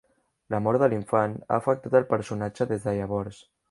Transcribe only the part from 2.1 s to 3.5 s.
personatge des de llavors.